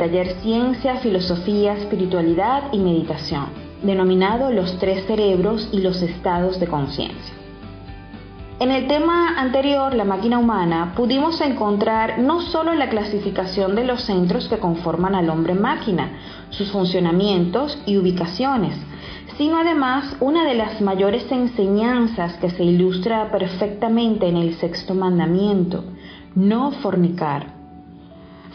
[0.00, 3.48] Taller Ciencia, Filosofía, Espiritualidad y Meditación,
[3.82, 7.34] denominado Los tres cerebros y los estados de conciencia.
[8.60, 14.04] En el tema anterior, la máquina humana, pudimos encontrar no solo la clasificación de los
[14.04, 16.12] centros que conforman al hombre máquina,
[16.48, 18.76] sus funcionamientos y ubicaciones,
[19.36, 25.84] sino además una de las mayores enseñanzas que se ilustra perfectamente en el sexto mandamiento,
[26.34, 27.59] no fornicar.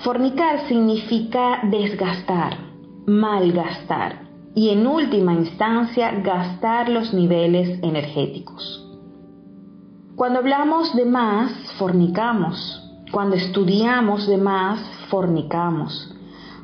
[0.04, 2.58] Fornicar significa desgastar,
[3.06, 8.82] malgastar y en última instancia gastar los niveles energéticos.
[10.16, 12.82] Cuando hablamos de más, fornicamos.
[13.12, 14.80] Cuando estudiamos de más,
[15.10, 16.14] fornicamos.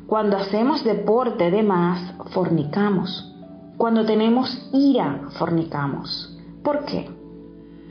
[0.08, 3.34] Cuando hacemos deporte de más, fornicamos.
[3.78, 6.38] Cuando tenemos ira, fornicamos.
[6.64, 7.21] ¿Por qué?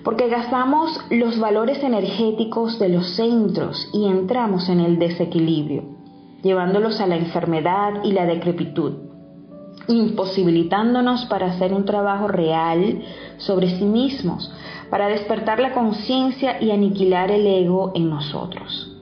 [0.04, 5.84] Porque gastamos los valores energéticos de los centros y entramos en el desequilibrio,
[6.42, 8.94] llevándolos a la enfermedad y la decrepitud,
[9.88, 13.02] imposibilitándonos para hacer un trabajo real
[13.38, 14.52] sobre sí mismos,
[14.90, 18.96] para despertar la conciencia y aniquilar el ego en nosotros.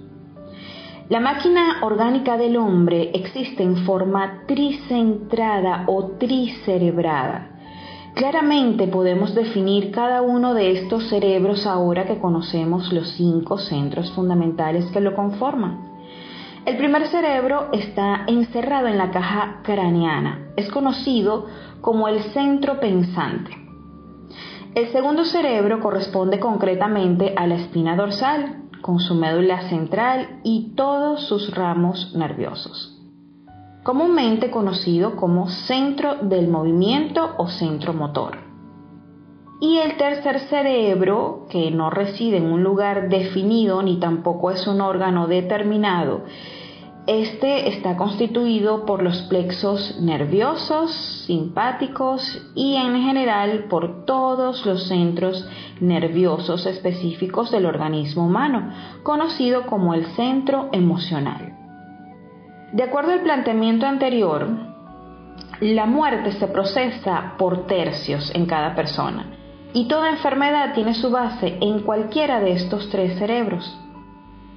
[1.09, 7.58] La máquina orgánica del hombre existe en forma tricentrada o tricerebrada,
[8.15, 14.87] Claramente podemos definir cada uno de estos cerebros ahora que conocemos los cinco centros fundamentales
[14.87, 15.89] que lo conforman.
[16.65, 20.51] El primer cerebro está encerrado en la caja craneana.
[20.57, 21.47] Es conocido
[21.81, 23.51] como el centro pensante.
[24.75, 31.27] El segundo cerebro corresponde concretamente a la espina dorsal, con su médula central y todos
[31.27, 32.98] sus ramos nerviosos
[33.89, 38.37] comúnmente conocido como centro del movimiento o centro motor.
[39.63, 44.83] Y el tercer cerebro, que no reside en un lugar definido ni tampoco es un
[44.83, 46.25] órgano determinado,
[47.07, 50.93] este está constituido por los plexos nerviosos,
[51.27, 55.49] simpáticos y en general por todos los centros
[55.81, 58.71] nerviosos específicos del organismo humano,
[59.03, 61.58] conocido como el centro emocional.
[62.73, 64.47] De acuerdo al planteamiento anterior,
[65.61, 69.25] la muerte se procesa por tercios en cada persona
[69.73, 73.75] y toda enfermedad tiene su base en cualquiera de estos tres cerebros.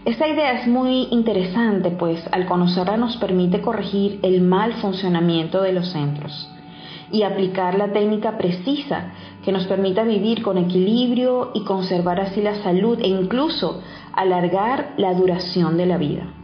[0.03, 5.71] Esta idea es muy interesante pues al conocerla nos permite corregir el mal funcionamiento de
[5.71, 6.49] los centros
[7.13, 9.13] y aplicar la técnica precisa
[9.45, 13.81] que nos permita vivir con equilibrio y conservar así la salud e incluso
[14.11, 16.40] alargar la duración de la vida.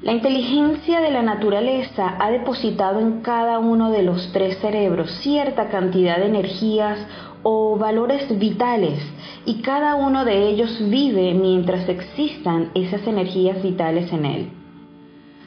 [0.00, 5.70] La inteligencia de la naturaleza ha depositado en cada uno de los tres cerebros cierta
[5.70, 7.04] cantidad de energías
[7.42, 9.00] o valores vitales
[9.44, 14.50] y cada uno de ellos vive mientras existan esas energías vitales en él.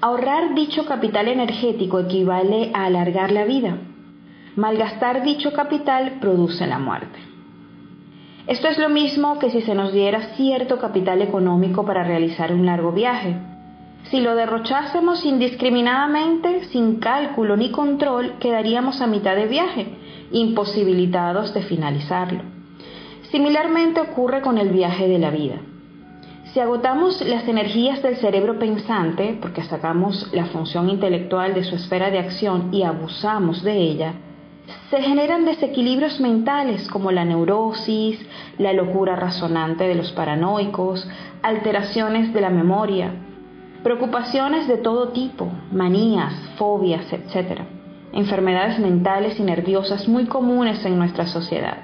[0.02, 3.78] Ahorrar dicho capital energético equivale a alargar la vida.
[4.58, 7.20] Malgastar dicho capital produce la muerte.
[8.48, 12.66] Esto es lo mismo que si se nos diera cierto capital económico para realizar un
[12.66, 13.51] largo viaje
[14.10, 19.88] si lo derrochásemos indiscriminadamente, sin cálculo ni control, quedaríamos a mitad de viaje,
[20.32, 22.42] imposibilitados de finalizarlo.
[23.32, 25.56] Similarmente ocurre con el viaje de la vida.
[26.54, 32.12] Si agotamos las energías del cerebro pensante, porque sacamos la función intelectual de su esfera
[32.12, 34.14] de acción y abusamos de ella,
[34.90, 38.20] se generan desequilibrios mentales como la neurosis,
[38.58, 41.08] la locura razonante de los paranoicos,
[41.42, 43.14] alteraciones de la memoria,
[43.84, 47.62] preocupaciones de todo tipo, manías, fobias, etc.
[48.14, 51.78] Enfermedades mentales y nerviosas muy comunes en nuestra sociedad.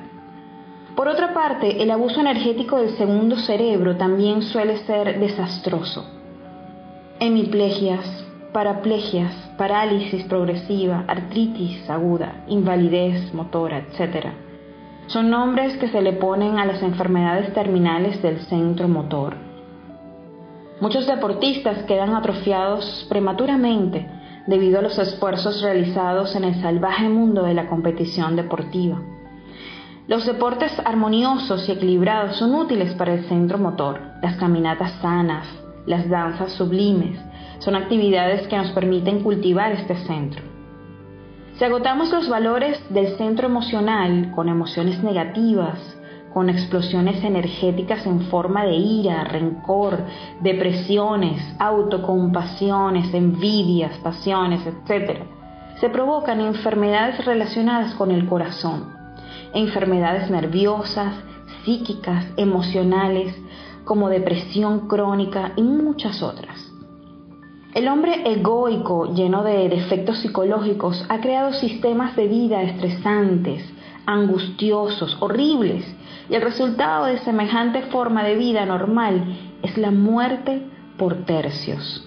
[0.96, 6.06] Por otra parte, el abuso energético del segundo cerebro también suele ser desastroso.
[7.20, 14.28] Hemiplegias, paraplegias, parálisis progresiva, artritis aguda, invalidez motora, etc.
[15.08, 19.47] Son nombres que se le ponen a las enfermedades terminales del centro motor.
[20.80, 24.08] Muchos deportistas quedan atrofiados prematuramente
[24.46, 29.02] debido a los esfuerzos realizados en el salvaje mundo de la competición deportiva.
[30.08, 35.48] Los deportes armoniosos y equilibrados son útiles para el centro motor, las caminatas sanas,
[35.88, 37.20] las danzas sublimes,
[37.58, 40.44] son actividades que nos permiten cultivar este centro.
[41.56, 45.97] Si agotamos los valores del centro emocional con emociones negativas,
[46.38, 49.98] con explosiones energéticas en forma de ira, rencor,
[50.40, 55.24] depresiones, autocompasiones, envidias, pasiones, etc.,
[55.80, 58.94] se provocan enfermedades relacionadas con el corazón,
[59.56, 61.16] enfermedades nerviosas,
[61.66, 63.36] psíquicas, emocionales,
[63.84, 66.72] como depresión crónica y muchas otras.
[67.74, 73.68] El hombre egoico, lleno de defectos psicológicos, ha creado sistemas de vida estresantes,
[74.06, 75.97] angustiosos, horribles,
[76.30, 79.24] y el resultado de semejante forma de vida normal
[79.62, 80.62] es la muerte
[80.98, 82.04] por tercios.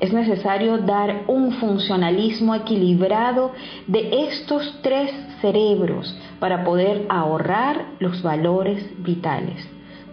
[0.00, 3.52] Es necesario dar un funcionalismo equilibrado
[3.86, 5.12] de estos tres
[5.42, 9.68] cerebros para poder ahorrar los valores vitales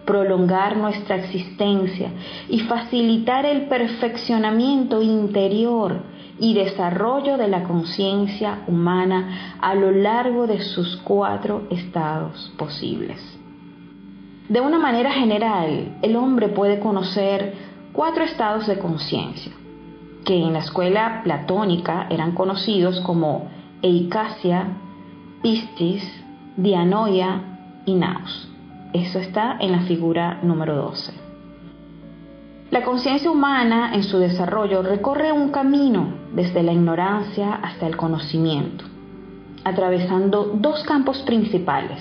[0.08, 2.10] prolongar nuestra existencia
[2.48, 6.00] y facilitar el perfeccionamiento interior
[6.40, 13.18] y desarrollo de la conciencia humana a lo largo de sus cuatro estados posibles.
[14.48, 17.54] De una manera general, el hombre puede conocer
[17.92, 19.52] cuatro estados de conciencia,
[20.24, 23.48] que en la escuela platónica eran conocidos como
[23.82, 24.68] eicasia,
[25.42, 26.02] pistis,
[26.56, 27.42] dianoia
[27.84, 28.48] y naus.
[28.92, 31.12] Eso está en la figura número 12.
[32.70, 38.84] La conciencia humana en su desarrollo recorre un camino desde la ignorancia hasta el conocimiento,
[39.64, 41.98] atravesando dos campos principales,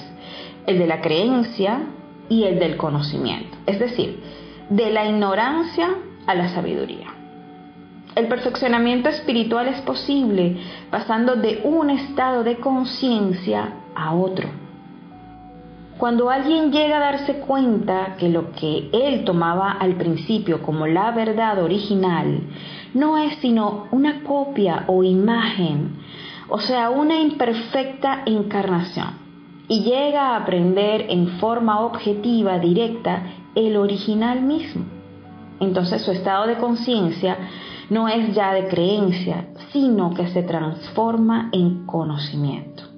[0.65, 1.83] el de la creencia
[2.27, 4.21] y el del conocimiento, es decir,
[4.69, 5.87] de la ignorancia
[6.25, 7.13] a la sabiduría.
[8.15, 10.57] El perfeccionamiento espiritual es posible
[10.89, 14.66] pasando de un estado de conciencia a otro
[15.97, 21.11] cuando alguien llega a darse cuenta que lo que él tomaba al principio como la
[21.11, 22.41] verdad original
[22.93, 25.95] no es sino una copia o imagen,
[26.49, 29.09] o sea, una imperfecta encarnación,
[29.67, 33.23] y llega a aprender en forma objetiva, directa,
[33.55, 34.85] el original mismo.
[35.59, 37.37] Entonces su estado de conciencia
[37.89, 42.96] no es ya de creencia, sino que se transforma en conocimiento.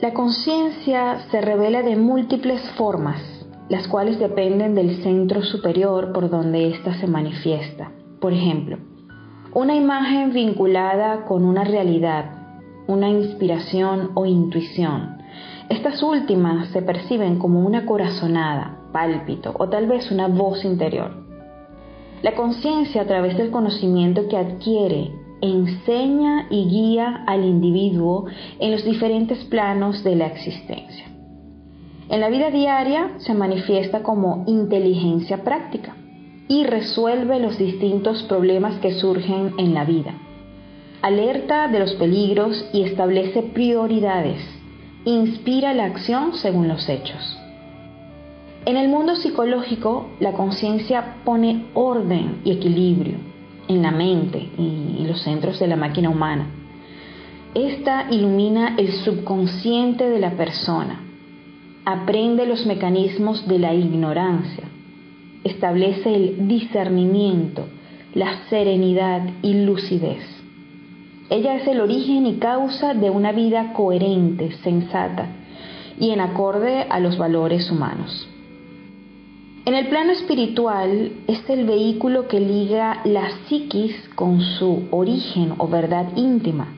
[0.00, 3.20] La conciencia se revela de múltiples formas,
[3.68, 7.92] las cuales dependen del centro superior por donde ésta se manifiesta.
[8.18, 8.78] Por ejemplo,
[9.52, 12.30] una imagen vinculada con una realidad,
[12.86, 15.18] una inspiración o intuición.
[15.68, 21.10] Estas últimas se perciben como una corazonada, pálpito o tal vez una voz interior.
[22.22, 28.26] La conciencia a través del conocimiento que adquiere enseña y guía al individuo
[28.58, 31.06] en los diferentes planos de la existencia.
[32.08, 35.94] En la vida diaria se manifiesta como inteligencia práctica
[36.48, 40.14] y resuelve los distintos problemas que surgen en la vida.
[41.02, 44.42] Alerta de los peligros y establece prioridades.
[45.04, 47.38] Inspira la acción según los hechos.
[48.66, 53.29] En el mundo psicológico, la conciencia pone orden y equilibrio
[53.70, 56.46] en la mente y los centros de la máquina humana.
[57.54, 61.00] Esta ilumina el subconsciente de la persona,
[61.84, 64.64] aprende los mecanismos de la ignorancia,
[65.44, 67.66] establece el discernimiento,
[68.12, 70.24] la serenidad y lucidez.
[71.30, 75.28] Ella es el origen y causa de una vida coherente, sensata
[75.98, 78.28] y en acorde a los valores humanos.
[79.66, 85.68] En el plano espiritual es el vehículo que liga la psiquis con su origen o
[85.68, 86.68] verdad íntima.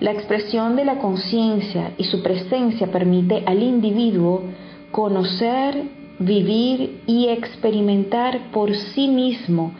[0.00, 4.44] La expresión de la conciencia y su presencia permite al individuo
[4.92, 5.82] conocer
[6.18, 9.72] vivir y experimentar por sí mismo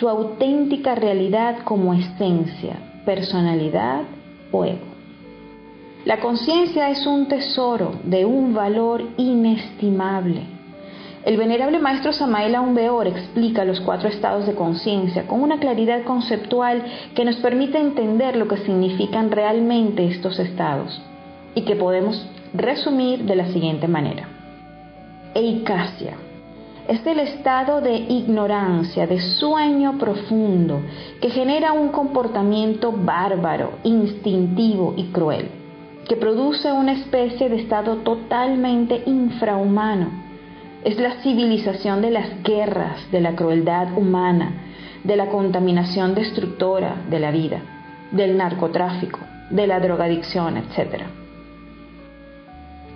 [0.00, 4.02] su auténtica realidad como esencia, personalidad
[4.50, 4.92] o ego.
[6.04, 10.51] La conciencia es un tesoro de un valor inestimable.
[11.24, 16.82] El venerable maestro Samael Aumbeor explica los cuatro estados de conciencia con una claridad conceptual
[17.14, 21.00] que nos permite entender lo que significan realmente estos estados
[21.54, 24.28] y que podemos resumir de la siguiente manera.
[25.34, 26.16] Eicasia
[26.88, 30.82] es el estado de ignorancia, de sueño profundo,
[31.20, 35.48] que genera un comportamiento bárbaro, instintivo y cruel,
[36.08, 40.31] que produce una especie de estado totalmente infrahumano.
[40.84, 44.52] Es la civilización de las guerras, de la crueldad humana,
[45.04, 47.60] de la contaminación destructora de la vida,
[48.10, 49.20] del narcotráfico,
[49.50, 51.04] de la drogadicción, etc.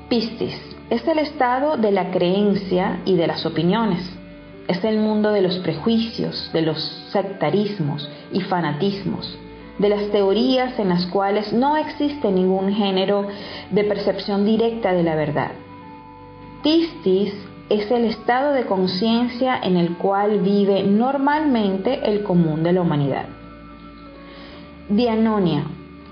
[0.08, 4.08] Pistis es el estado de la creencia y de las opiniones.
[4.68, 9.38] Es el mundo de los prejuicios, de los sectarismos y fanatismos,
[9.78, 13.28] de las teorías en las cuales no existe ningún género
[13.70, 15.52] de percepción directa de la verdad.
[16.62, 17.32] Pistis
[17.68, 23.26] es el estado de conciencia en el cual vive normalmente el común de la humanidad.
[24.88, 25.64] Dianonia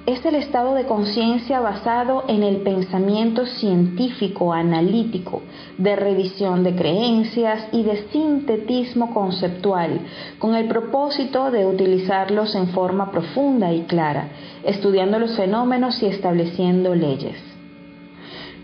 [0.07, 5.43] es el estado de conciencia basado en el pensamiento científico analítico,
[5.79, 10.01] de revisión de creencias y de sintetismo conceptual,
[10.39, 14.29] con el propósito de utilizarlos en forma profunda y clara,
[14.65, 17.55] estudiando los fenómenos y estableciendo leyes.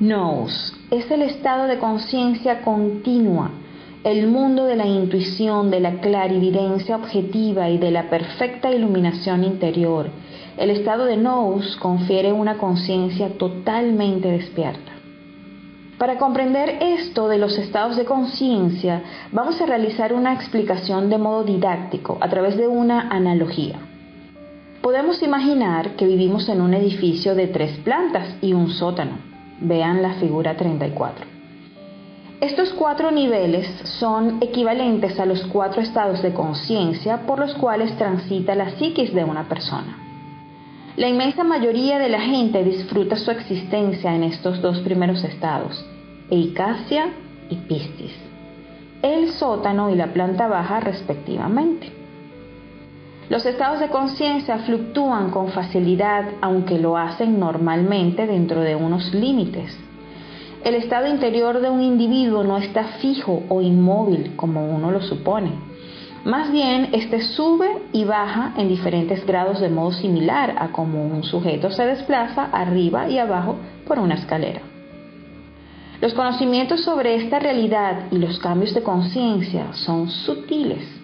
[0.00, 3.50] Nous es el estado de conciencia continua,
[4.02, 10.10] el mundo de la intuición, de la clarividencia objetiva y de la perfecta iluminación interior,
[10.56, 14.92] el estado de nous confiere una conciencia totalmente despierta.
[15.96, 21.44] Para comprender esto de los estados de conciencia, vamos a realizar una explicación de modo
[21.44, 23.78] didáctico a través de una analogía.
[24.82, 29.29] Podemos imaginar que vivimos en un edificio de tres plantas y un sótano.
[29.60, 31.26] Vean la figura 34.
[32.40, 33.66] Estos cuatro niveles
[33.98, 39.24] son equivalentes a los cuatro estados de conciencia por los cuales transita la psiquis de
[39.24, 39.98] una persona.
[40.96, 45.84] La inmensa mayoría de la gente disfruta su existencia en estos dos primeros estados,
[46.30, 47.12] Eicasia
[47.50, 48.16] y Piscis,
[49.02, 51.99] el sótano y la planta baja respectivamente.
[53.30, 59.74] Los estados de conciencia fluctúan con facilidad, aunque lo hacen normalmente dentro de unos límites.
[60.62, 65.70] El estado interior de un individuo no está fijo o inmóvil como uno lo supone
[66.24, 71.22] más bien, este sube y baja en diferentes grados de modo similar a como un
[71.24, 73.56] sujeto se desplaza arriba y abajo
[73.86, 74.60] por una escalera.
[76.02, 80.99] Los conocimientos sobre esta realidad y los cambios de conciencia son sutiles.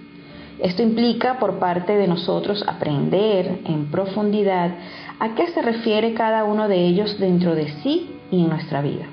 [0.58, 4.70] Esto implica por parte de nosotros aprender en profundidad
[5.18, 9.04] a qué se refiere cada uno de ellos dentro de sí y en nuestra vida.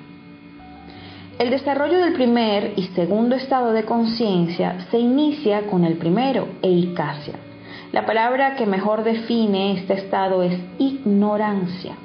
[1.39, 7.33] El desarrollo del primer y segundo estado de conciencia se inicia con el primero, eicasia.
[7.91, 11.95] La palabra que mejor define este estado es ignorancia,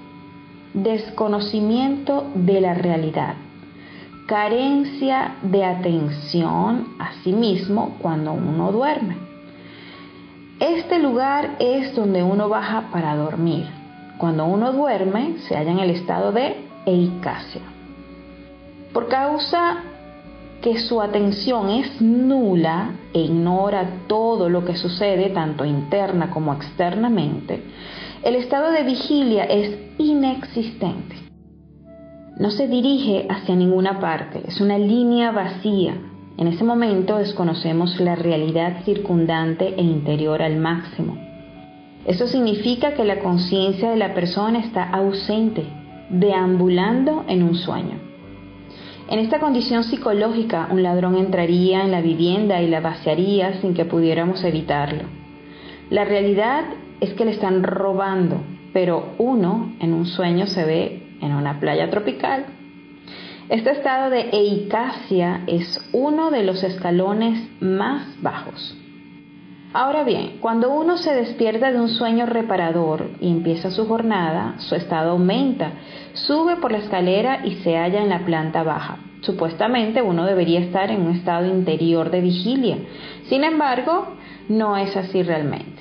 [0.75, 3.35] desconocimiento de la realidad,
[4.27, 9.28] carencia de atención a sí mismo cuando uno duerme.
[10.61, 13.67] Este lugar es donde uno baja para dormir.
[14.19, 17.63] Cuando uno duerme se halla en el estado de eicasia.
[18.93, 19.85] Por causa
[20.61, 27.63] que su atención es nula e ignora todo lo que sucede tanto interna como externamente,
[28.25, 31.15] el estado de vigilia es inexistente.
[32.37, 35.95] No se dirige hacia ninguna parte, es una línea vacía.
[36.39, 41.19] En ese momento desconocemos la realidad circundante e interior al máximo.
[42.07, 45.65] Eso significa que la conciencia de la persona está ausente,
[46.11, 47.99] deambulando en un sueño.
[49.11, 53.85] En esta condición psicológica, un ladrón entraría en la vivienda y la vaciaría sin que
[53.85, 55.05] pudiéramos evitarlo.
[55.91, 56.67] La realidad
[57.01, 58.43] es que le están robando,
[58.73, 62.47] pero uno en un sueño se ve en una playa tropical.
[63.49, 68.77] Este estado de eicasia es uno de los escalones más bajos.
[69.73, 74.75] Ahora bien, cuando uno se despierta de un sueño reparador y empieza su jornada, su
[74.75, 75.73] estado aumenta
[76.13, 78.99] Sube por la escalera y se halla en la planta baja.
[79.23, 82.77] Supuestamente uno debería estar en un estado interior de vigilia.
[83.31, 84.09] Sin embargo,
[84.51, 85.81] no es así realmente.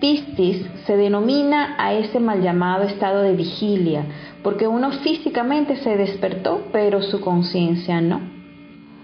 [0.00, 4.04] Piscis se denomina a ese mal llamado estado de vigilia
[4.42, 8.20] porque uno físicamente se despertó pero su conciencia no.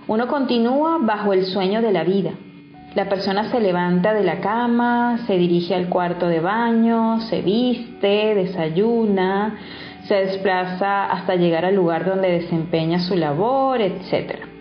[0.08, 2.32] Uno continúa bajo el sueño de la vida.
[2.94, 8.34] La persona se levanta de la cama, se dirige al cuarto de baño, se viste,
[8.34, 9.58] desayuna,
[10.04, 14.55] se desplaza hasta llegar al lugar donde desempeña su labor, etc.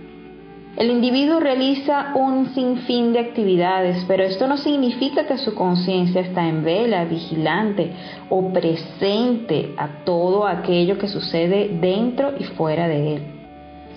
[0.77, 6.47] El individuo realiza un sinfín de actividades, pero esto no significa que su conciencia está
[6.47, 7.91] en vela, vigilante
[8.29, 13.35] o presente a todo aquello que sucede dentro y fuera de él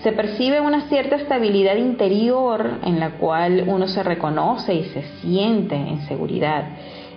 [0.03, 5.75] se percibe una cierta estabilidad interior en la cual uno se reconoce y se siente
[5.75, 6.69] en seguridad.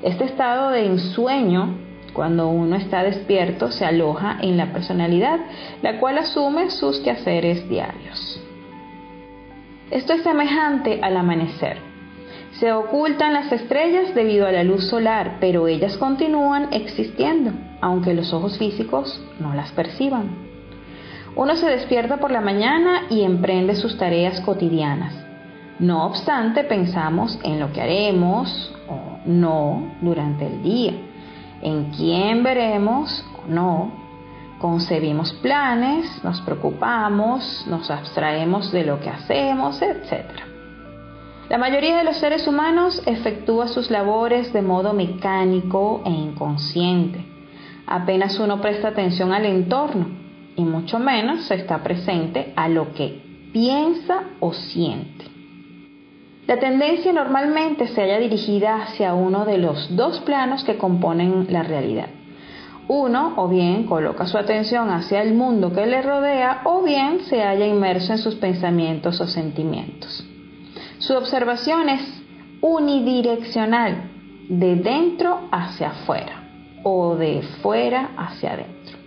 [0.01, 1.77] Este estado de ensueño,
[2.13, 5.39] cuando uno está despierto, se aloja en la personalidad,
[5.83, 8.41] la cual asume sus quehaceres diarios.
[9.91, 11.77] Esto es semejante al amanecer.
[12.53, 18.31] Se ocultan las estrellas debido a la luz solar, pero ellas continúan existiendo, aunque los
[18.31, 20.29] ojos físicos no las perciban.
[21.35, 25.13] Uno se despierta por la mañana y emprende sus tareas cotidianas.
[25.79, 30.93] No obstante, pensamos en lo que haremos o no durante el día,
[31.61, 34.00] en quién veremos o no.
[34.61, 40.29] Concebimos planes, nos preocupamos, nos abstraemos de lo que hacemos, etc.
[41.49, 47.25] La mayoría de los seres humanos efectúa sus labores de modo mecánico e inconsciente.
[47.87, 50.05] Apenas uno presta atención al entorno
[50.55, 55.25] y mucho menos se está presente a lo que piensa o siente.
[56.45, 61.63] La tendencia normalmente se halla dirigida hacia uno de los dos planos que componen la
[61.63, 62.20] realidad.
[62.87, 67.41] Uno o bien coloca su atención hacia el mundo que le rodea o bien se
[67.41, 70.25] halla inmerso en sus pensamientos o sentimientos.
[70.97, 72.01] Su observación es
[72.61, 74.09] unidireccional,
[74.49, 76.43] de dentro hacia afuera
[76.83, 78.97] o de fuera hacia adentro.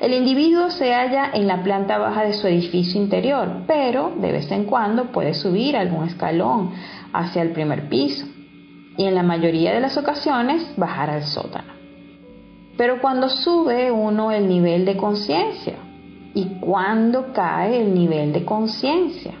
[0.00, 4.50] El individuo se halla en la planta baja de su edificio interior, pero de vez
[4.52, 6.70] en cuando puede subir algún escalón
[7.12, 8.24] hacia el primer piso
[8.96, 11.77] y en la mayoría de las ocasiones bajar al sótano.
[12.78, 15.74] Pero cuando sube uno el nivel de conciencia
[16.32, 19.34] y cuando cae el nivel de conciencia.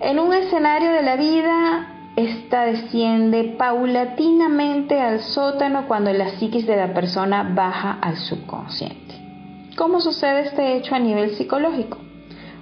[0.00, 6.76] En un escenario de la vida, esta desciende paulatinamente al sótano cuando la psiquis de
[6.76, 9.16] la persona baja al subconsciente.
[9.76, 11.98] ¿Cómo sucede este hecho a nivel psicológico?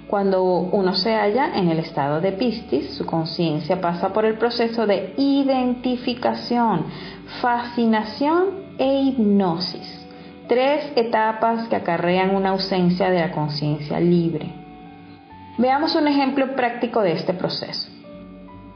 [0.07, 4.87] Cuando uno se halla en el estado de pistis, su conciencia pasa por el proceso
[4.87, 6.85] de identificación,
[7.41, 10.05] fascinación e hipnosis.
[10.47, 14.53] Tres etapas que acarrean una ausencia de la conciencia libre.
[15.57, 17.89] Veamos un ejemplo práctico de este proceso.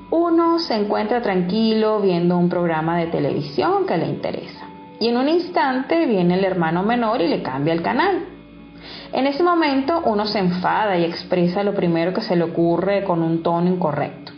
[0.10, 4.68] Uno se encuentra tranquilo viendo un programa de televisión que le interesa
[5.00, 8.26] y en un instante viene el hermano menor y le cambia el canal.
[9.14, 13.22] En ese momento uno se enfada y expresa lo primero que se le ocurre con
[13.24, 14.32] un tono incorrecto.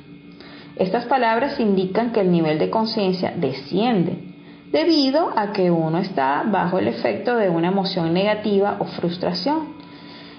[0.76, 4.33] Estas palabras indican que el nivel de conciencia desciende
[4.74, 9.76] debido a que uno está bajo el efecto de una emoción negativa o frustración.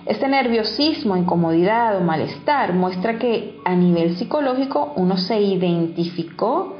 [0.06, 6.76] Este nerviosismo, incomodidad o malestar muestra que a nivel psicológico uno se identificó,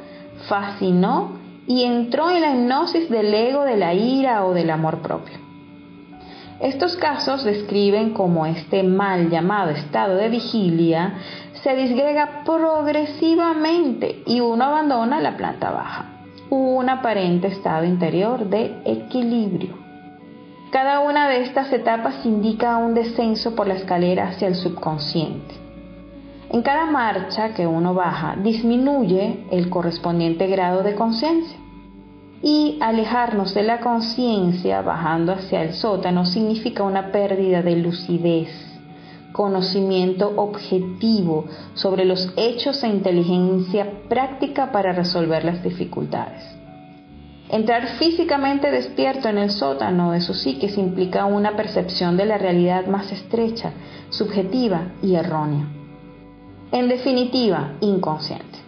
[0.47, 5.39] fascinó y entró en la hipnosis del ego, de la ira o del amor propio.
[6.59, 11.15] Estos casos describen cómo este mal llamado estado de vigilia
[11.63, 16.14] se disgrega progresivamente y uno abandona la planta baja,
[16.49, 19.75] un aparente estado interior de equilibrio.
[20.71, 25.55] Cada una de estas etapas indica un descenso por la escalera hacia el subconsciente.
[26.49, 31.57] En cada marcha que uno baja disminuye el correspondiente grado de conciencia
[32.41, 38.49] y alejarnos de la conciencia bajando hacia el sótano significa una pérdida de lucidez,
[39.35, 41.43] conocimiento objetivo
[41.73, 46.41] sobre los hechos e inteligencia práctica para resolver las dificultades.
[47.49, 52.87] Entrar físicamente despierto en el sótano de su psique implica una percepción de la realidad
[52.87, 53.73] más estrecha,
[54.09, 55.67] subjetiva y errónea.
[56.71, 58.59] En definitiva, inconsciente.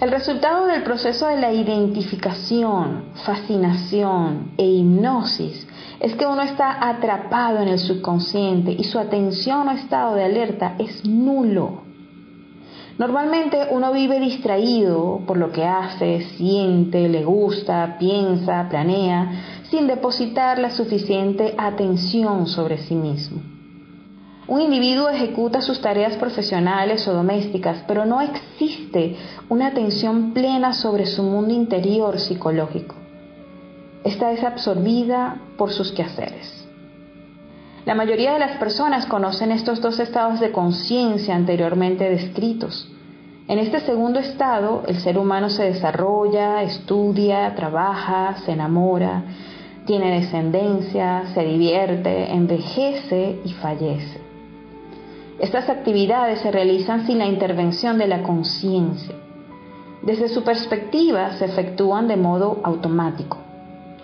[0.00, 5.66] El resultado del proceso de la identificación, fascinación e hipnosis
[6.00, 10.74] es que uno está atrapado en el subconsciente y su atención o estado de alerta
[10.78, 11.82] es nulo.
[12.98, 20.58] Normalmente uno vive distraído por lo que hace, siente, le gusta, piensa, planea, sin depositar
[20.58, 23.42] la suficiente atención sobre sí mismo.
[24.48, 29.16] Un individuo ejecuta sus tareas profesionales o domésticas, pero no existe
[29.48, 32.95] una atención plena sobre su mundo interior psicológico.
[34.06, 36.64] Esta es absorbida por sus quehaceres.
[37.84, 42.88] La mayoría de las personas conocen estos dos estados de conciencia anteriormente descritos.
[43.48, 49.24] En este segundo estado, el ser humano se desarrolla, estudia, trabaja, se enamora,
[49.86, 54.20] tiene descendencia, se divierte, envejece y fallece.
[55.40, 59.16] Estas actividades se realizan sin la intervención de la conciencia.
[60.02, 63.38] Desde su perspectiva se efectúan de modo automático,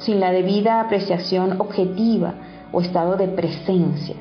[0.05, 2.35] sin la debida apreciación objetiva
[2.73, 4.17] o estado de presencia.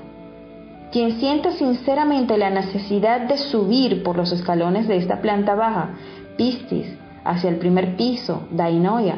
[0.92, 5.92] Quien sienta sinceramente la necesidad de subir por los escalones de esta planta baja,
[6.38, 6.88] pistis,
[7.24, 9.16] hacia el primer piso, dainoia,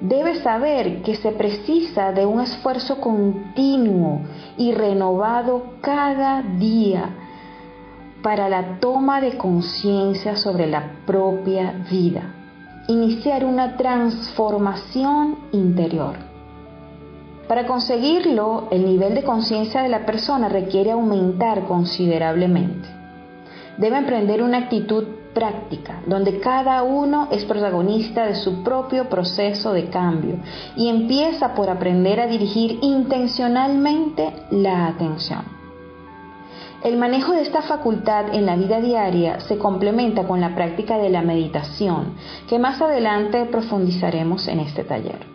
[0.00, 4.20] debe saber que se precisa de un esfuerzo continuo
[4.56, 7.10] y renovado cada día
[8.22, 12.34] para la toma de conciencia sobre la propia vida,
[12.88, 16.14] iniciar una transformación interior.
[17.48, 22.88] Para conseguirlo, el nivel de conciencia de la persona requiere aumentar considerablemente.
[23.78, 29.90] Debe emprender una actitud práctica, donde cada uno es protagonista de su propio proceso de
[29.90, 30.36] cambio
[30.76, 35.55] y empieza por aprender a dirigir intencionalmente la atención.
[36.86, 41.10] El manejo de esta facultad en la vida diaria se complementa con la práctica de
[41.10, 42.14] la meditación,
[42.48, 45.26] que más adelante profundizaremos en este taller.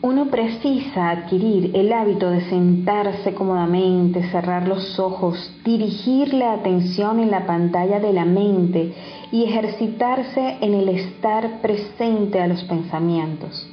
[0.00, 7.30] Uno precisa adquirir el hábito de sentarse cómodamente, cerrar los ojos, dirigir la atención en
[7.30, 8.94] la pantalla de la mente
[9.30, 13.67] y ejercitarse en el estar presente a los pensamientos.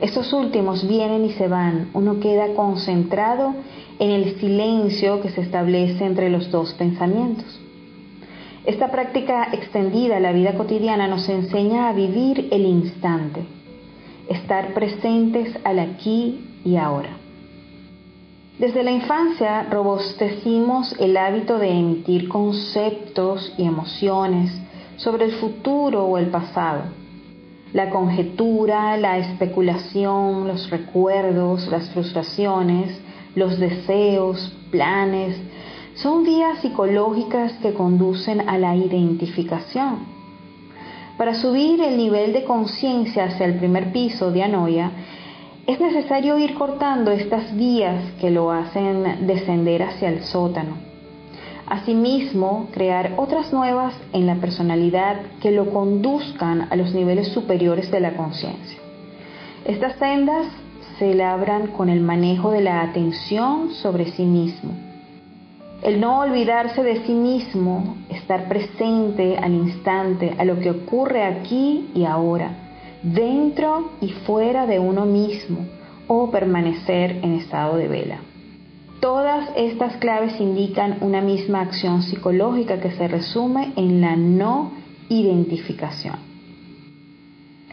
[0.00, 3.54] Estos últimos vienen y se van, uno queda concentrado
[3.98, 7.60] en el silencio que se establece entre los dos pensamientos.
[8.64, 13.44] Esta práctica extendida a la vida cotidiana nos enseña a vivir el instante
[14.28, 17.16] estar presentes al aquí y ahora.
[18.58, 24.52] Desde la infancia robustecimos el hábito de emitir conceptos y emociones
[24.96, 26.82] sobre el futuro o el pasado.
[27.72, 33.00] La conjetura, la especulación, los recuerdos, las frustraciones,
[33.34, 35.36] los deseos, planes,
[35.94, 40.12] son vías psicológicas que conducen a la identificación
[41.22, 44.90] para subir el nivel de conciencia hacia el primer piso de Anoia,
[45.66, 50.91] es necesario ir cortando estas vías que lo hacen descender hacia el sótano.
[51.72, 58.00] Asimismo, crear otras nuevas en la personalidad que lo conduzcan a los niveles superiores de
[58.00, 58.78] la conciencia.
[59.64, 60.46] Estas sendas
[60.98, 64.72] se labran con el manejo de la atención sobre sí mismo
[65.82, 71.90] el no olvidarse de sí mismo, estar presente al instante, a lo que ocurre aquí
[71.92, 72.50] y ahora,
[73.02, 75.66] dentro y fuera de uno mismo,
[76.06, 78.20] o permanecer en estado de vela.
[79.02, 84.70] Todas estas claves indican una misma acción psicológica que se resume en la no
[85.08, 86.14] identificación.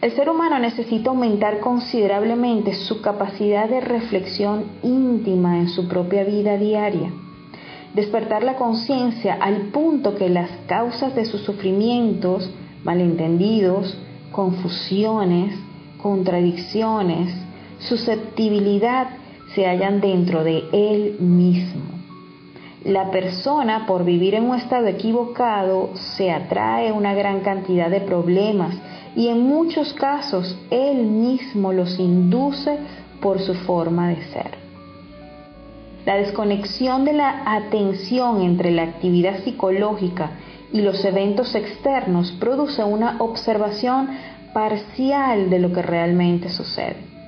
[0.02, 6.56] El ser humano necesita aumentar considerablemente su capacidad de reflexión íntima en su propia vida
[6.56, 7.12] diaria
[7.94, 12.50] despertar la conciencia al punto que las causas de sus sufrimientos,
[12.84, 13.96] malentendidos,
[14.32, 15.54] confusiones,
[15.98, 17.32] contradicciones,
[17.78, 19.08] susceptibilidad
[19.54, 22.00] se hallan dentro de él mismo.
[22.84, 28.74] La persona, por vivir en un estado equivocado, se atrae una gran cantidad de problemas
[29.14, 32.78] y en muchos casos él mismo los induce
[33.20, 34.50] por su forma de ser.
[36.06, 40.30] La desconexión de la atención entre la actividad psicológica
[40.72, 44.08] y los eventos externos produce una observación
[44.54, 47.19] parcial de lo que realmente sucede.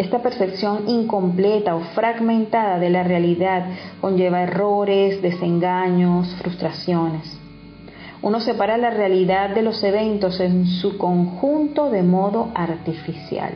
[0.00, 3.66] Esta percepción incompleta o fragmentada de la realidad
[4.00, 7.38] conlleva errores, desengaños, frustraciones.
[8.22, 13.52] Uno separa la realidad de los eventos en su conjunto de modo artificial.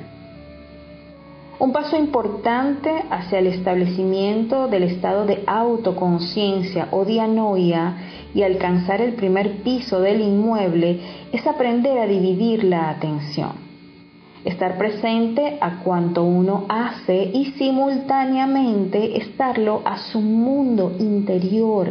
[1.59, 7.97] Un paso importante hacia el establecimiento del estado de autoconciencia o dianoia
[8.35, 11.01] y alcanzar el primer piso del inmueble
[11.33, 13.74] es aprender a dividir la atención.
[14.45, 21.91] Estar presente a cuanto uno hace y simultáneamente estarlo a su mundo interior,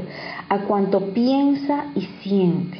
[0.49, 2.79] a cuanto piensa y siente.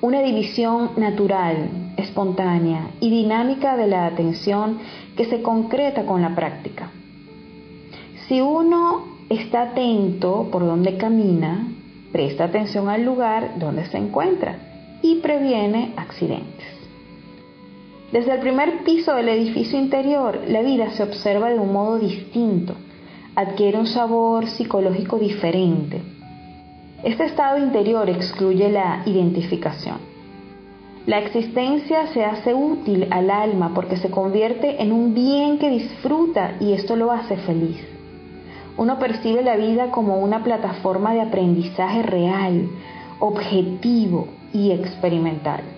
[0.00, 4.78] Una división natural, espontánea y dinámica de la atención
[5.16, 6.92] que se concreta con la práctica.
[8.28, 11.66] Si uno está atento por donde camina,
[12.12, 14.54] presta atención al lugar donde se encuentra
[15.02, 16.77] y previene accidentes.
[18.12, 22.74] Desde el primer piso del edificio interior, la vida se observa de un modo distinto.
[23.34, 26.02] adquiere un sabor psicológico diferente.
[27.04, 29.98] Este estado interior excluye la identificación.
[31.06, 36.56] La existencia se hace útil al alma porque se convierte en un bien que disfruta
[36.58, 37.78] y esto lo hace feliz.
[38.76, 42.68] Uno percibe la vida como una plataforma de aprendizaje real,
[43.20, 45.77] objetivo y experimental.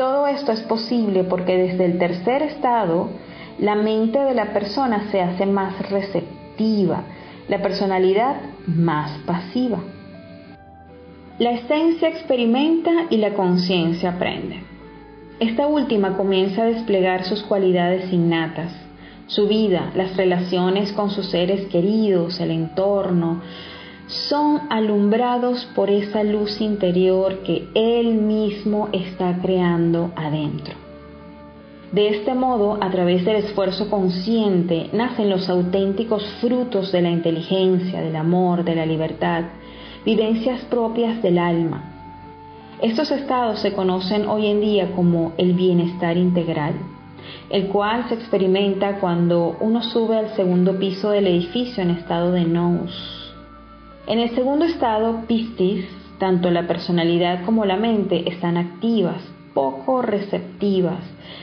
[0.00, 3.10] Todo esto es posible porque desde el tercer estado
[3.58, 7.02] la mente de la persona se hace más receptiva,
[7.48, 8.36] la personalidad
[8.66, 9.78] más pasiva.
[11.38, 14.62] La esencia experimenta y la conciencia aprende.
[15.38, 18.72] Esta última comienza a desplegar sus cualidades innatas,
[19.26, 23.42] su vida, las relaciones con sus seres queridos, el entorno,
[24.10, 30.74] son alumbrados por esa luz interior que Él mismo está creando adentro.
[31.92, 38.00] De este modo, a través del esfuerzo consciente, nacen los auténticos frutos de la inteligencia,
[38.00, 39.44] del amor, de la libertad,
[40.04, 41.84] vivencias propias del alma.
[42.82, 46.74] Estos estados se conocen hoy en día como el bienestar integral,
[47.48, 52.44] el cual se experimenta cuando uno sube al segundo piso del edificio en estado de
[52.44, 53.19] nous
[54.10, 55.84] en el segundo estado, Pistis,
[56.18, 59.22] tanto la personalidad como la mente están activas,
[59.54, 60.98] poco receptivas,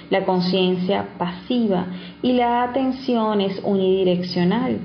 [0.10, 1.88] la conciencia pasiva
[2.22, 4.80] y la atención es unidireccional.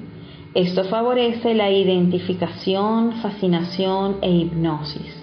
[0.54, 5.20] Esto favorece la identificación, fascinación e hipnosis.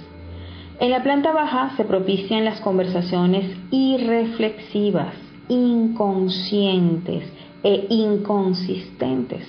[0.81, 5.15] En la planta baja se propician las conversaciones irreflexivas,
[5.47, 7.23] inconscientes
[7.63, 9.47] e inconsistentes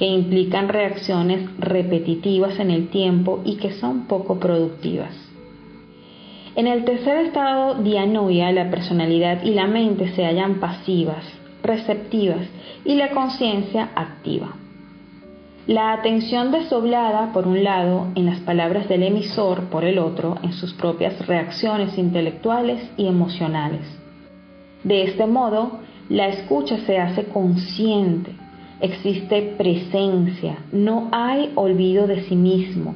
[0.00, 5.14] que implican reacciones repetitivas en el tiempo y que son poco productivas.
[6.56, 11.22] En el tercer estado dianoia, la personalidad y la mente se hallan pasivas,
[11.62, 12.48] receptivas
[12.82, 14.56] y la conciencia activa.
[15.66, 20.54] La atención desdoblada, por un lado, en las palabras del emisor, por el otro, en
[20.54, 23.82] sus propias reacciones intelectuales y emocionales.
[24.82, 28.39] De este modo, la escucha se hace consciente,
[28.80, 32.94] existe presencia, no hay olvido de sí mismo,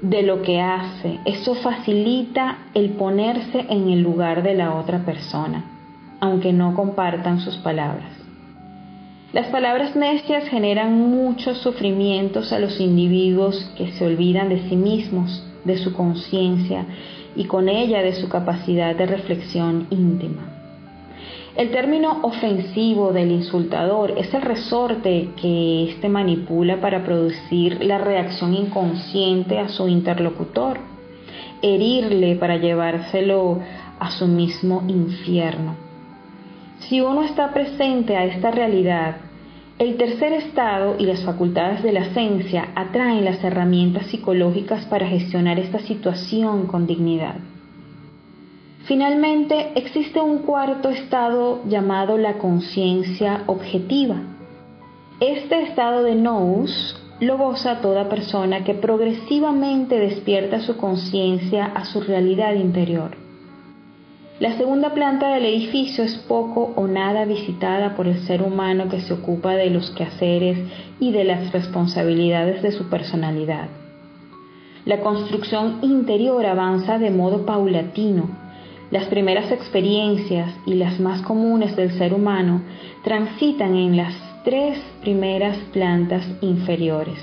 [0.00, 1.18] de lo que hace.
[1.24, 5.64] Eso facilita el ponerse en el lugar de la otra persona,
[6.20, 8.10] aunque no compartan sus palabras.
[9.32, 15.42] Las palabras necias generan muchos sufrimientos a los individuos que se olvidan de sí mismos,
[15.64, 16.84] de su conciencia
[17.34, 20.51] y con ella de su capacidad de reflexión íntima.
[21.54, 28.54] El término ofensivo del insultador es el resorte que éste manipula para producir la reacción
[28.54, 30.78] inconsciente a su interlocutor,
[31.60, 33.58] herirle para llevárselo
[33.98, 35.74] a su mismo infierno.
[36.78, 39.16] Si uno está presente a esta realidad,
[39.78, 45.58] el tercer estado y las facultades de la esencia atraen las herramientas psicológicas para gestionar
[45.58, 47.34] esta situación con dignidad.
[48.84, 54.16] Finalmente, existe un cuarto estado llamado la conciencia objetiva.
[55.20, 62.00] Este estado de nous lo goza toda persona que progresivamente despierta su conciencia a su
[62.00, 63.16] realidad interior.
[64.40, 69.00] La segunda planta del edificio es poco o nada visitada por el ser humano que
[69.00, 70.58] se ocupa de los quehaceres
[70.98, 73.68] y de las responsabilidades de su personalidad.
[74.84, 78.41] La construcción interior avanza de modo paulatino,
[78.92, 82.60] las primeras experiencias y las más comunes del ser humano
[83.02, 87.18] transitan en las tres primeras plantas inferiores.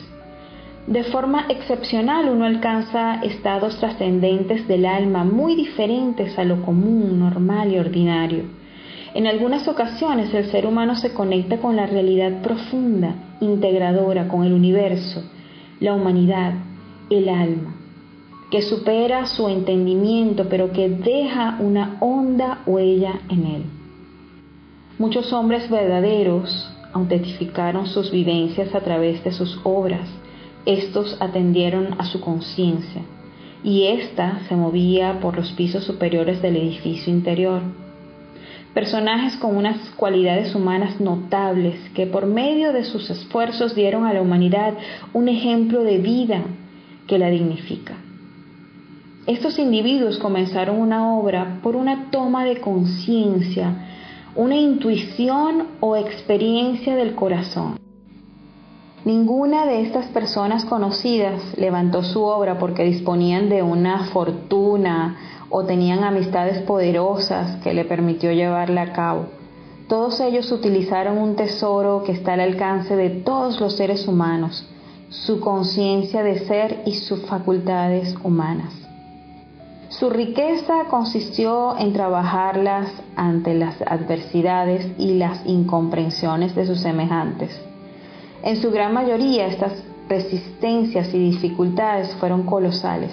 [0.87, 7.71] De forma excepcional uno alcanza estados trascendentes del alma muy diferentes a lo común, normal
[7.71, 8.45] y ordinario.
[9.13, 14.53] En algunas ocasiones el ser humano se conecta con la realidad profunda, integradora, con el
[14.53, 15.23] universo,
[15.79, 16.53] la humanidad,
[17.11, 17.78] el alma
[18.49, 23.63] que supera su entendimiento, pero que deja una honda huella en él.
[24.97, 30.09] Muchos hombres verdaderos autentificaron sus vivencias a través de sus obras.
[30.65, 33.03] Estos atendieron a su conciencia
[33.63, 37.61] y ésta se movía por los pisos superiores del edificio interior.
[38.73, 44.21] Personajes con unas cualidades humanas notables que por medio de sus esfuerzos dieron a la
[44.21, 44.73] humanidad
[45.13, 46.43] un ejemplo de vida
[47.07, 47.95] que la dignifica.
[49.27, 53.85] Estos individuos comenzaron una obra por una toma de conciencia,
[54.35, 57.77] una intuición o experiencia del corazón.
[59.05, 65.17] Ninguna de estas personas conocidas levantó su obra porque disponían de una fortuna
[65.49, 69.27] o tenían amistades poderosas que le permitió llevarla a cabo.
[69.87, 74.67] Todos ellos utilizaron un tesoro que está al alcance de todos los seres humanos,
[75.09, 78.78] su conciencia de ser y sus facultades humanas.
[79.89, 87.49] Su riqueza consistió en trabajarlas ante las adversidades y las incomprensiones de sus semejantes.
[88.43, 89.73] En su gran mayoría estas
[90.07, 93.11] resistencias y dificultades fueron colosales.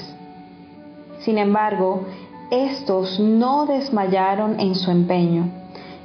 [1.20, 2.02] Sin embargo,
[2.50, 5.48] estos no desmayaron en su empeño,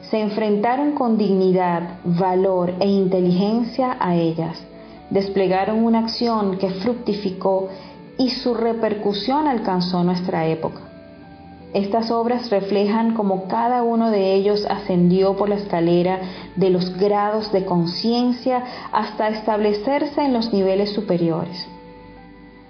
[0.09, 4.57] se enfrentaron con dignidad, valor e inteligencia a ellas,
[5.09, 7.67] desplegaron una acción que fructificó
[8.21, 10.81] y su repercusión alcanzó nuestra época.
[11.73, 16.19] Estas obras reflejan cómo cada uno de ellos ascendió por la escalera
[16.55, 21.67] de los grados de conciencia hasta establecerse en los niveles superiores.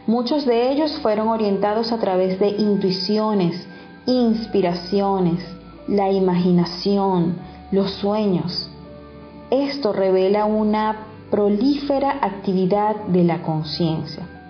[0.07, 3.67] Muchos de ellos fueron orientados a través de intuiciones,
[4.05, 5.43] inspiraciones,
[5.85, 7.35] la imaginación,
[7.71, 8.71] los sueños.
[9.49, 14.40] Esto revela una prolífera actividad de la conciencia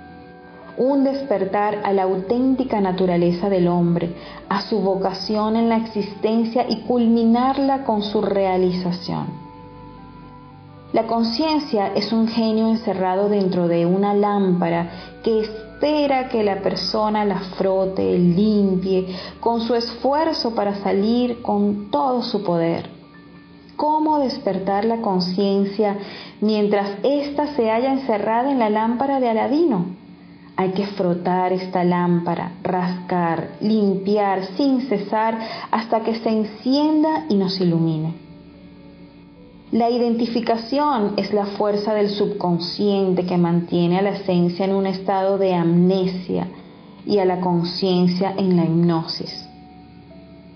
[0.82, 4.15] un despertar a la auténtica naturaleza del hombre,
[4.50, 9.28] a su vocación en la existencia y culminarla con su realización.
[10.91, 17.26] La conciencia es un genio encerrado dentro de una lámpara que espera que la persona
[17.26, 22.89] la frote, limpie, con su esfuerzo para salir con todo su poder.
[23.76, 25.96] ¿Cómo despertar la conciencia
[26.41, 30.02] mientras ésta se halla encerrada en la lámpara de Aladino?
[30.58, 35.40] Hay que frotar esta lámpara, rascar, limpiar sin cesar
[35.72, 38.14] hasta que se encienda y nos ilumine.
[39.72, 45.38] La identificación es la fuerza del subconsciente que mantiene a la esencia en un estado
[45.38, 46.48] de amnesia
[47.06, 49.48] y a la conciencia en la hipnosis.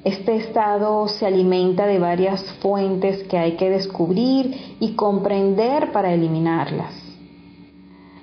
[0.03, 7.04] Este estado se alimenta de varias fuentes que hay que descubrir y comprender para eliminarlas.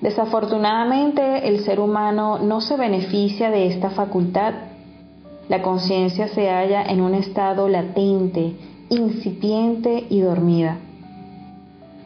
[0.03, 4.53] Desafortunadamente, el ser humano no se beneficia de esta facultad.
[5.49, 8.57] La conciencia se halla en un estado latente,
[8.91, 10.79] incipiente y dormida.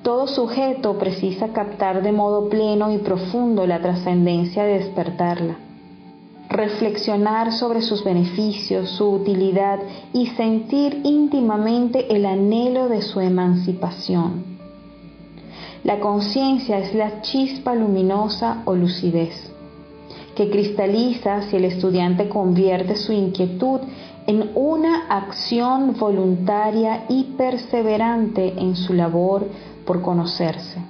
[0.03, 5.57] Todo sujeto precisa captar de modo pleno y profundo la trascendencia de despertarla,
[6.51, 9.79] reflexionar sobre sus beneficios, su utilidad
[10.13, 14.56] y sentir íntimamente el anhelo de su emancipación.
[15.87, 19.53] La conciencia es la chispa luminosa o lucidez
[20.35, 23.83] que cristaliza si el estudiante convierte su inquietud
[24.27, 29.47] en una acción voluntaria y perseverante en su labor
[29.87, 30.81] por conocerse.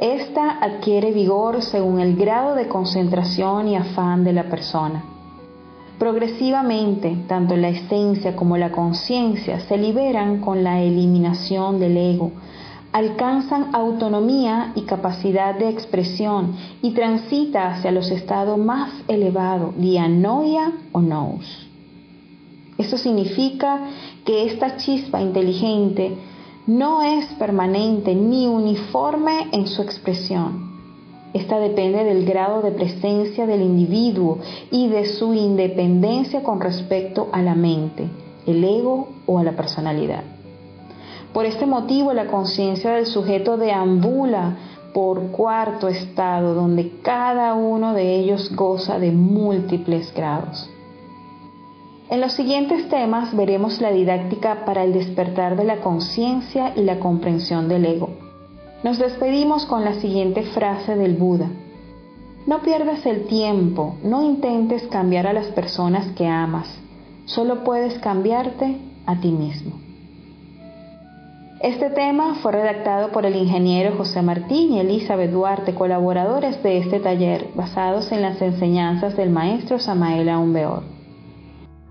[0.00, 5.04] Esta adquiere vigor según el grado de concentración y afán de la persona.
[5.96, 12.32] Progresivamente, tanto la esencia como la conciencia se liberan con la eliminación del ego,
[12.94, 21.00] alcanzan autonomía y capacidad de expresión y transita hacia los estados más elevados, dianoia o
[21.00, 21.44] nous.
[22.78, 23.80] Esto significa
[24.24, 26.16] que esta chispa inteligente
[26.68, 30.72] no es permanente ni uniforme en su expresión.
[31.32, 34.38] Esta depende del grado de presencia del individuo
[34.70, 38.08] y de su independencia con respecto a la mente,
[38.46, 40.33] el ego o a la personalidad.
[41.34, 44.56] Por este motivo la conciencia del sujeto deambula
[44.94, 50.70] por cuarto estado, donde cada uno de ellos goza de múltiples grados.
[52.08, 57.00] En los siguientes temas veremos la didáctica para el despertar de la conciencia y la
[57.00, 58.10] comprensión del ego.
[58.84, 61.50] Nos despedimos con la siguiente frase del Buda.
[62.46, 66.68] No pierdas el tiempo, no intentes cambiar a las personas que amas,
[67.24, 69.83] solo puedes cambiarte a ti mismo.
[71.64, 77.00] Este tema fue redactado por el ingeniero José Martín y Elizabeth Duarte, colaboradores de este
[77.00, 80.82] taller, basados en las enseñanzas del maestro Samael Aumbeor.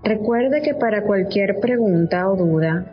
[0.04, 2.86] Recuerde que para cualquier pregunta o duda,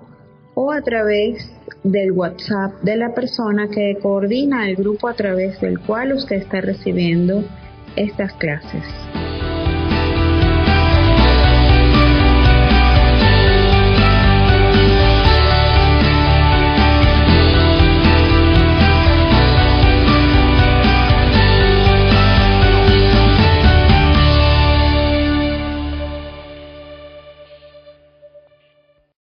[0.52, 1.50] o a través
[1.82, 6.60] del WhatsApp de la persona que coordina el grupo a través del cual usted está
[6.60, 7.42] recibiendo
[7.96, 8.84] estas clases.